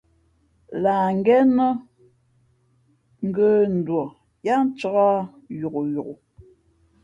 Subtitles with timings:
[0.83, 1.67] Lah ngén nά
[3.31, 4.07] ngə̂nduα
[4.45, 5.27] yáá ncāk
[5.59, 6.09] yokyok.